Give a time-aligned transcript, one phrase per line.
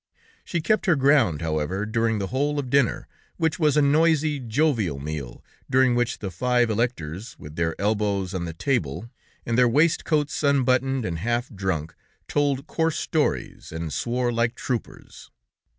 [0.43, 3.07] She kept her ground, however, during the whole of dinner,
[3.37, 8.45] which was a noisy, jovial meal, during which the five electors, with their elbows on
[8.45, 9.11] the table,
[9.45, 11.93] and their waistcoats unbuttoned, and half drunk,
[12.27, 15.29] told coarse stories, and swore like troopers.